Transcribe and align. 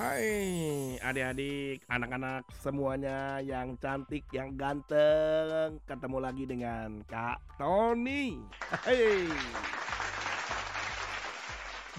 Hai 0.00 0.96
adik-adik, 0.96 1.84
anak-anak 1.84 2.48
semuanya 2.56 3.36
yang 3.44 3.76
cantik, 3.76 4.24
yang 4.32 4.56
ganteng. 4.56 5.76
Ketemu 5.84 6.18
lagi 6.24 6.48
dengan 6.48 7.04
Kak 7.04 7.36
Tony. 7.60 8.40
Hai. 8.80 9.28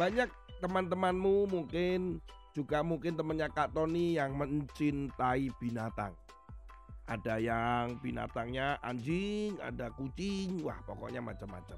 Banyak 0.00 0.32
teman-temanmu 0.64 1.52
mungkin 1.52 2.24
juga 2.56 2.80
mungkin 2.80 3.20
temannya 3.20 3.52
Kak 3.52 3.76
Tony 3.76 4.16
yang 4.16 4.32
mencintai 4.32 5.52
binatang. 5.60 6.16
Ada 7.04 7.36
yang 7.36 8.00
binatangnya 8.00 8.80
anjing, 8.80 9.60
ada 9.60 9.92
kucing, 9.92 10.64
wah 10.64 10.80
pokoknya 10.88 11.20
macam-macam. 11.20 11.76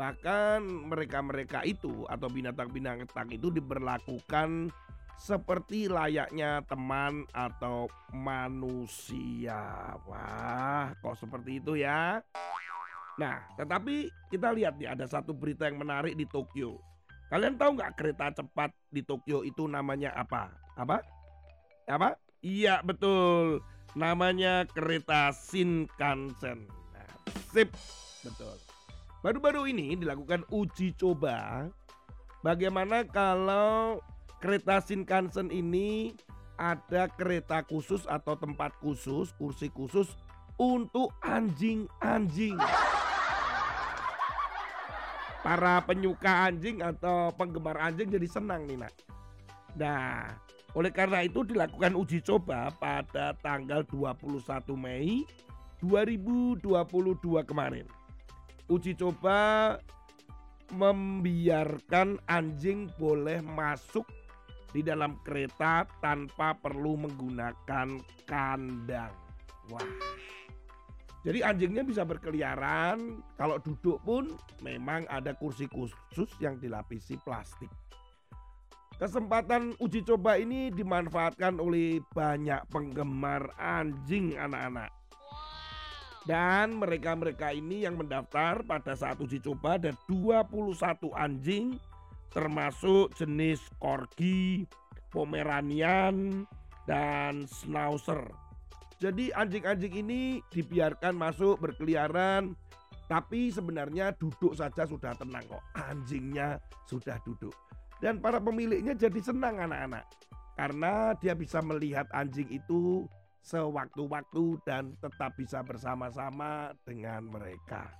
Bahkan 0.00 0.64
mereka-mereka 0.64 1.60
itu 1.68 2.08
atau 2.08 2.32
binatang-binatang 2.32 3.28
itu 3.36 3.52
diberlakukan 3.52 4.72
seperti 5.20 5.84
layaknya 5.92 6.64
teman 6.64 7.28
atau 7.36 7.92
manusia. 8.08 9.92
Wah, 10.08 10.96
kok 11.04 11.20
seperti 11.20 11.60
itu 11.60 11.76
ya? 11.76 12.24
Nah, 13.20 13.44
tetapi 13.60 14.08
kita 14.32 14.48
lihat 14.56 14.80
nih 14.80 14.96
ada 14.96 15.04
satu 15.04 15.36
berita 15.36 15.68
yang 15.68 15.76
menarik 15.76 16.16
di 16.16 16.24
Tokyo. 16.24 16.80
Kalian 17.28 17.60
tahu 17.60 17.76
nggak 17.76 18.00
kereta 18.00 18.32
cepat 18.32 18.72
di 18.88 19.04
Tokyo 19.04 19.44
itu 19.44 19.68
namanya 19.68 20.16
apa? 20.16 20.56
Apa? 20.80 21.04
Apa? 21.84 22.16
Iya 22.40 22.80
betul. 22.80 23.60
Namanya 23.92 24.64
kereta 24.72 25.36
Shinkansen. 25.36 26.64
Nah, 26.96 27.12
sip, 27.52 27.68
betul. 28.24 28.56
Baru-baru 29.20 29.68
ini 29.68 30.00
dilakukan 30.00 30.48
uji 30.48 30.96
coba 30.96 31.68
bagaimana 32.40 33.04
kalau 33.04 34.00
kereta 34.40 34.80
Shinkansen 34.80 35.52
ini 35.52 36.16
ada 36.56 37.08
kereta 37.12 37.60
khusus 37.64 38.08
atau 38.08 38.36
tempat 38.36 38.72
khusus, 38.80 39.32
kursi 39.36 39.68
khusus 39.72 40.16
untuk 40.56 41.12
anjing-anjing. 41.24 42.56
Para 45.40 45.80
penyuka 45.84 46.48
anjing 46.48 46.84
atau 46.84 47.32
penggemar 47.32 47.80
anjing 47.80 48.12
jadi 48.12 48.28
senang 48.28 48.68
nih 48.68 48.76
nak. 48.76 48.92
Nah, 49.72 50.36
oleh 50.76 50.92
karena 50.92 51.24
itu 51.24 51.44
dilakukan 51.44 51.96
uji 51.96 52.20
coba 52.20 52.68
pada 52.76 53.32
tanggal 53.40 53.84
21 53.88 54.44
Mei 54.76 55.24
2022 55.80 56.60
kemarin 57.48 57.88
uji 58.70 58.94
coba 58.94 59.38
membiarkan 60.70 62.22
anjing 62.30 62.86
boleh 62.94 63.42
masuk 63.42 64.06
di 64.70 64.80
dalam 64.86 65.18
kereta 65.26 65.86
tanpa 65.98 66.54
perlu 66.54 66.98
menggunakan 67.06 67.88
kandang. 68.26 69.14
Wah. 69.70 69.90
Jadi 71.20 71.44
anjingnya 71.44 71.84
bisa 71.84 72.00
berkeliaran, 72.00 73.20
kalau 73.36 73.60
duduk 73.60 74.00
pun 74.08 74.32
memang 74.64 75.04
ada 75.12 75.36
kursi 75.36 75.68
khusus 75.68 76.32
yang 76.40 76.56
dilapisi 76.56 77.20
plastik. 77.20 77.68
Kesempatan 78.96 79.76
uji 79.80 80.04
coba 80.04 80.40
ini 80.40 80.72
dimanfaatkan 80.72 81.60
oleh 81.60 82.00
banyak 82.12 82.64
penggemar 82.72 83.52
anjing 83.56 84.36
anak-anak. 84.36 84.92
Dan 86.24 86.76
mereka-mereka 86.76 87.52
ini 87.52 87.88
yang 87.88 87.96
mendaftar 87.96 88.60
pada 88.64 88.92
saat 88.92 89.16
uji 89.20 89.40
coba 89.40 89.80
ada 89.80 89.96
21 90.04 90.76
anjing 91.16 91.80
termasuk 92.30 93.14
jenis 93.18 93.60
Corgi, 93.82 94.66
Pomeranian, 95.10 96.46
dan 96.86 97.46
Schnauzer. 97.46 98.26
Jadi 99.00 99.32
anjing-anjing 99.32 99.94
ini 100.06 100.22
dibiarkan 100.52 101.16
masuk 101.16 101.58
berkeliaran 101.58 102.54
tapi 103.10 103.50
sebenarnya 103.50 104.14
duduk 104.14 104.54
saja 104.54 104.86
sudah 104.86 105.18
tenang 105.18 105.42
kok. 105.50 105.58
Anjingnya 105.74 106.62
sudah 106.86 107.18
duduk. 107.26 107.50
Dan 107.98 108.22
para 108.22 108.38
pemiliknya 108.38 108.94
jadi 108.94 109.18
senang 109.18 109.58
anak-anak. 109.58 110.06
Karena 110.54 111.10
dia 111.18 111.34
bisa 111.34 111.58
melihat 111.58 112.06
anjing 112.14 112.46
itu 112.54 113.10
sewaktu-waktu 113.42 114.62
dan 114.62 114.94
tetap 115.02 115.34
bisa 115.34 115.58
bersama-sama 115.66 116.70
dengan 116.86 117.26
mereka. 117.26 117.90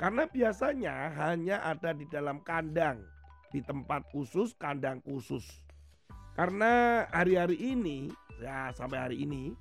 Karena 0.00 0.24
biasanya 0.24 1.12
hanya 1.18 1.60
ada 1.68 1.92
di 1.92 2.06
dalam 2.08 2.40
kandang, 2.40 3.04
di 3.52 3.60
tempat 3.64 4.04
khusus, 4.12 4.52
kandang 4.56 5.00
khusus. 5.04 5.44
Karena 6.38 7.04
hari-hari 7.10 7.58
ini, 7.58 8.12
ya 8.38 8.70
sampai 8.70 8.98
hari 9.10 9.16
ini, 9.26 9.52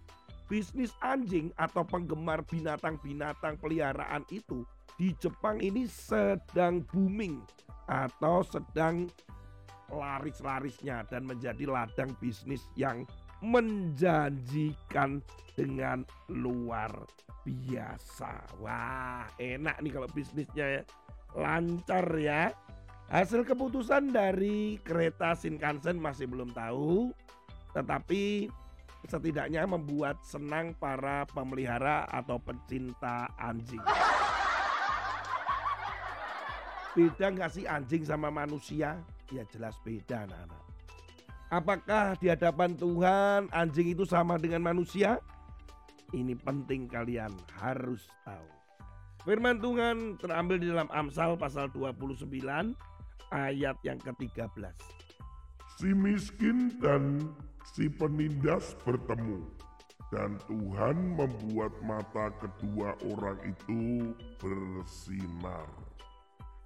bisnis 0.48 0.94
anjing 1.04 1.52
atau 1.58 1.84
penggemar 1.84 2.46
binatang-binatang 2.48 3.60
peliharaan 3.60 4.24
itu 4.32 4.64
di 4.96 5.14
Jepang 5.18 5.62
ini 5.62 5.86
sedang 5.86 6.82
booming 6.90 7.44
atau 7.88 8.42
sedang 8.44 9.08
laris-larisnya 9.88 11.08
dan 11.08 11.24
menjadi 11.24 11.64
ladang 11.68 12.12
bisnis 12.20 12.68
yang 12.76 13.08
menjanjikan 13.40 15.22
dengan 15.54 16.02
luar 16.28 16.92
biasa. 17.46 18.60
Wah, 18.60 19.30
enak 19.38 19.78
nih 19.80 19.92
kalau 19.94 20.10
bisnisnya 20.12 20.82
ya. 20.82 20.84
Lancar 21.38 22.08
ya. 22.18 22.52
Hasil 23.08 23.48
keputusan 23.48 24.12
dari 24.12 24.84
kereta 24.84 25.32
Shinkansen 25.32 25.96
masih 25.96 26.28
belum 26.28 26.52
tahu, 26.52 27.16
tetapi 27.72 28.52
setidaknya 29.08 29.64
membuat 29.64 30.20
senang 30.28 30.76
para 30.76 31.24
pemelihara 31.32 32.04
atau 32.12 32.36
pecinta 32.36 33.32
anjing. 33.40 33.80
Beda 37.00 37.32
nggak 37.32 37.52
sih 37.56 37.64
anjing 37.64 38.04
sama 38.04 38.28
manusia? 38.28 39.00
Ya 39.32 39.48
jelas 39.56 39.80
beda 39.88 40.28
anak-anak. 40.28 40.64
Apakah 41.48 42.20
di 42.20 42.28
hadapan 42.28 42.76
Tuhan 42.76 43.48
anjing 43.56 43.96
itu 43.96 44.04
sama 44.04 44.36
dengan 44.36 44.68
manusia? 44.68 45.24
Ini 46.12 46.36
penting 46.44 46.92
kalian 46.92 47.32
harus 47.64 48.12
tahu. 48.28 48.52
Firman 49.24 49.64
Tuhan 49.64 50.20
terambil 50.20 50.60
di 50.60 50.68
dalam 50.68 50.92
Amsal 50.92 51.40
pasal 51.40 51.72
29 51.72 52.97
ayat 53.32 53.78
yang 53.84 54.00
ke-13. 54.02 54.76
Si 55.78 55.90
miskin 55.94 56.74
dan 56.82 57.22
si 57.76 57.86
penindas 57.92 58.74
bertemu 58.82 59.46
dan 60.10 60.40
Tuhan 60.48 61.20
membuat 61.20 61.74
mata 61.84 62.32
kedua 62.40 62.96
orang 63.04 63.40
itu 63.44 64.16
bersinar. 64.40 65.68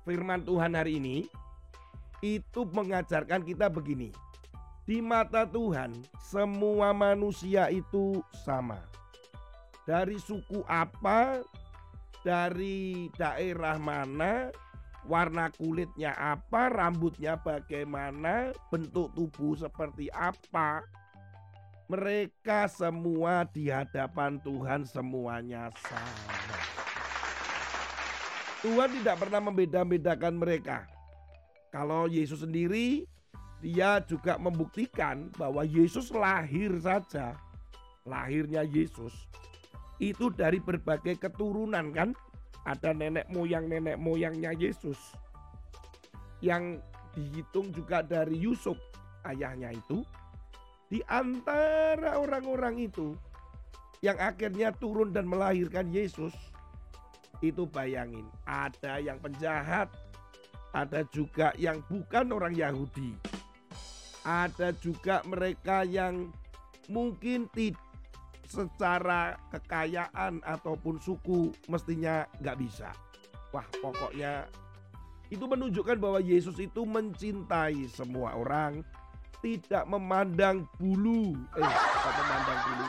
Firman 0.05 0.45
Tuhan 0.45 0.77
hari 0.77 1.01
ini 1.01 1.25
itu 2.21 2.61
mengajarkan 2.69 3.41
kita 3.41 3.69
begini. 3.69 4.13
Di 4.85 4.97
mata 5.01 5.45
Tuhan, 5.45 5.93
semua 6.21 6.93
manusia 6.93 7.69
itu 7.69 8.21
sama. 8.45 8.81
Dari 9.85 10.17
suku 10.17 10.61
apa, 10.65 11.41
dari 12.21 13.09
daerah 13.17 13.77
mana, 13.81 14.53
warna 15.05 15.49
kulitnya 15.53 16.13
apa, 16.17 16.69
rambutnya 16.69 17.37
bagaimana, 17.41 18.53
bentuk 18.69 19.13
tubuh 19.17 19.57
seperti 19.57 20.09
apa. 20.13 20.85
Mereka 21.91 22.71
semua 22.71 23.43
di 23.51 23.67
hadapan 23.67 24.39
Tuhan 24.39 24.87
semuanya 24.87 25.67
sama. 25.75 26.39
Tuhan 28.61 28.89
tidak 29.01 29.17
pernah 29.19 29.41
membeda-bedakan 29.43 30.39
mereka. 30.39 30.87
Kalau 31.73 32.07
Yesus 32.07 32.45
sendiri 32.45 33.09
dia 33.61 34.01
juga 34.05 34.41
membuktikan 34.41 35.29
bahwa 35.37 35.61
Yesus 35.61 36.09
lahir 36.15 36.73
saja. 36.81 37.37
Lahirnya 38.07 38.65
Yesus 38.65 39.13
itu 40.01 40.33
dari 40.33 40.57
berbagai 40.57 41.21
keturunan 41.21 41.93
kan. 41.93 42.17
Ada 42.67 42.93
nenek 42.93 43.25
moyang 43.33 43.65
nenek 43.67 43.97
moyangnya 43.97 44.53
Yesus. 44.53 44.97
Yang 46.41 46.81
dihitung 47.17 47.73
juga 47.73 48.05
dari 48.05 48.37
Yusuf 48.37 48.77
ayahnya 49.25 49.73
itu. 49.73 50.05
Di 50.91 50.99
antara 51.07 52.19
orang-orang 52.19 52.83
itu 52.83 53.15
yang 54.03 54.19
akhirnya 54.19 54.75
turun 54.75 55.13
dan 55.15 55.29
melahirkan 55.29 55.87
Yesus. 55.89 56.33
Itu 57.41 57.65
bayangin, 57.65 58.29
ada 58.45 59.01
yang 59.01 59.17
penjahat, 59.17 59.89
ada 60.77 61.01
juga 61.09 61.49
yang 61.57 61.81
bukan 61.89 62.29
orang 62.29 62.53
Yahudi 62.53 63.17
ada 64.21 64.69
juga 64.77 65.25
mereka 65.25 65.81
yang 65.81 66.29
mungkin 66.89 67.49
tidak 67.53 67.81
secara 68.51 69.39
kekayaan 69.47 70.43
ataupun 70.43 70.99
suku 70.99 71.55
mestinya 71.71 72.27
nggak 72.43 72.59
bisa. 72.59 72.91
Wah 73.55 73.63
pokoknya 73.79 74.51
itu 75.31 75.47
menunjukkan 75.47 75.95
bahwa 75.95 76.19
Yesus 76.19 76.59
itu 76.59 76.83
mencintai 76.83 77.87
semua 77.87 78.35
orang 78.35 78.83
tidak 79.39 79.87
memandang 79.87 80.67
bulu, 80.75 81.33
eh, 81.57 81.63
tidak 81.65 82.13
memandang 82.19 82.59
bulu, 82.61 82.87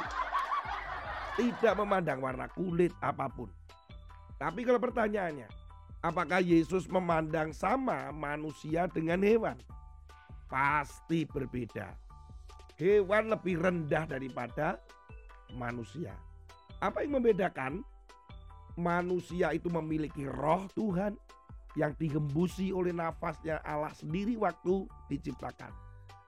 tidak 1.38 1.74
memandang 1.78 2.18
warna 2.18 2.46
kulit 2.52 2.92
apa 2.98 3.30
pun. 3.30 3.48
Tapi 4.36 4.66
kalau 4.66 4.82
pertanyaannya, 4.82 5.48
apakah 6.02 6.42
Yesus 6.42 6.90
memandang 6.90 7.54
sama 7.54 8.10
manusia 8.10 8.90
dengan 8.90 9.22
hewan? 9.22 9.56
Pasti 10.50 11.24
berbeda. 11.24 11.94
Hewan 12.76 13.30
lebih 13.30 13.62
rendah 13.62 14.04
daripada 14.04 14.82
manusia. 15.56 16.14
Apa 16.82 17.04
yang 17.06 17.20
membedakan? 17.20 17.84
Manusia 18.72 19.52
itu 19.52 19.68
memiliki 19.68 20.24
roh 20.24 20.64
Tuhan 20.72 21.12
yang 21.76 21.92
dihembusi 21.96 22.72
oleh 22.72 22.92
nafasnya 22.92 23.60
Allah 23.64 23.92
sendiri 23.92 24.36
waktu 24.40 24.88
diciptakan. 25.12 25.72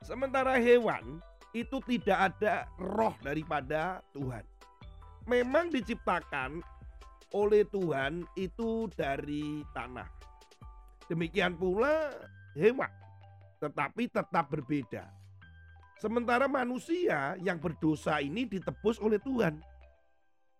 Sementara 0.04 0.60
hewan 0.60 1.20
itu 1.56 1.80
tidak 1.88 2.34
ada 2.34 2.68
roh 2.76 3.16
daripada 3.24 4.04
Tuhan. 4.12 4.44
Memang 5.24 5.72
diciptakan 5.72 6.60
oleh 7.32 7.64
Tuhan 7.64 8.28
itu 8.36 8.92
dari 8.92 9.64
tanah. 9.72 10.06
Demikian 11.08 11.56
pula 11.56 12.12
hewan, 12.52 12.92
tetapi 13.60 14.08
tetap 14.12 14.52
berbeda. 14.52 15.23
Sementara 15.98 16.50
manusia 16.50 17.38
yang 17.40 17.62
berdosa 17.62 18.18
ini 18.18 18.44
ditebus 18.44 18.98
oleh 18.98 19.22
Tuhan. 19.22 19.62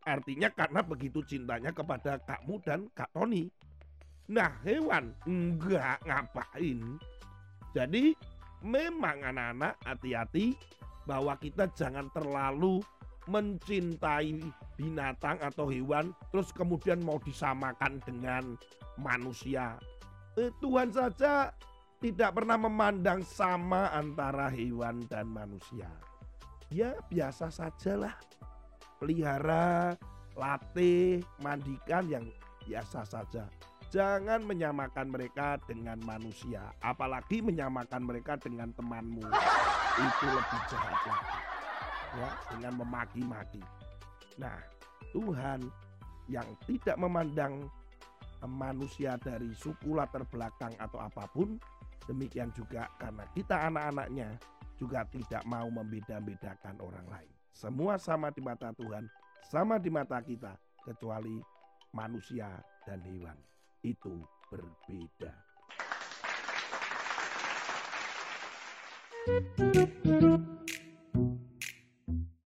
Artinya 0.05 0.53
karena 0.53 0.85
begitu 0.85 1.25
cintanya 1.25 1.73
kepada 1.73 2.21
Kakmu 2.21 2.61
dan 2.61 2.87
Kak 2.93 3.11
Tony. 3.17 3.49
Nah 4.29 4.53
hewan 4.65 5.17
enggak 5.25 6.01
ngapain. 6.05 7.01
Jadi 7.75 8.15
memang 8.65 9.21
anak-anak 9.21 9.75
hati-hati 9.85 10.57
bahwa 11.05 11.37
kita 11.37 11.69
jangan 11.77 12.09
terlalu 12.13 12.81
mencintai 13.25 14.41
binatang 14.77 15.41
atau 15.41 15.69
hewan 15.73 16.13
terus 16.29 16.53
kemudian 16.53 17.01
mau 17.01 17.17
disamakan 17.21 18.01
dengan 18.05 18.57
manusia. 19.01 19.81
Eh, 20.37 20.53
Tuhan 20.61 20.93
saja 20.93 21.53
tidak 22.05 22.37
pernah 22.37 22.61
memandang 22.61 23.25
sama 23.25 23.89
antara 23.89 24.53
hewan 24.53 25.09
dan 25.09 25.25
manusia. 25.25 25.89
Ya 26.69 26.93
biasa 27.09 27.49
sajalah. 27.49 28.13
Pelihara, 29.01 29.97
latih, 30.37 31.25
mandikan 31.41 32.05
yang 32.13 32.29
biasa 32.61 33.09
saja. 33.09 33.49
Jangan 33.89 34.45
menyamakan 34.45 35.09
mereka 35.09 35.57
dengan 35.65 35.97
manusia, 36.05 36.61
apalagi 36.85 37.41
menyamakan 37.41 38.05
mereka 38.05 38.37
dengan 38.37 38.69
temanmu. 38.77 39.25
Itu 39.97 40.27
lebih 40.29 40.61
jahat 40.69 41.01
lagi. 41.09 41.37
Ya, 42.15 42.31
dengan 42.53 42.73
memaki-maki. 42.85 43.63
Nah, 44.37 44.61
Tuhan 45.09 45.73
yang 46.29 46.47
tidak 46.69 47.01
memandang 47.01 47.65
manusia 48.47 49.17
dari 49.21 49.51
suku 49.57 49.97
latar 49.97 50.27
belakang 50.29 50.73
atau 50.77 51.01
apa 51.01 51.25
pun, 51.33 51.57
demikian 52.09 52.53
juga 52.53 52.89
karena 53.01 53.25
kita 53.33 53.69
anak-anaknya 53.73 54.37
juga 54.77 55.07
tidak 55.09 55.43
mau 55.47 55.71
membeda-bedakan 55.71 56.77
orang 56.83 57.07
lain. 57.09 57.33
Semua 57.55 57.95
sama 57.97 58.35
di 58.35 58.43
mata 58.43 58.75
Tuhan, 58.75 59.07
sama 59.47 59.79
di 59.79 59.89
mata 59.89 60.19
kita, 60.19 60.59
kecuali 60.83 61.39
manusia 61.95 62.51
dan 62.83 63.01
hewan 63.07 63.39
itu 63.87 64.21
berbeda. 64.51 65.33